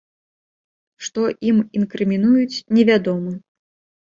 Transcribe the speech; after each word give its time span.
Што 1.07 1.21
ім 1.49 1.57
інкрымінуюць, 1.81 2.63
невядома. 2.79 3.37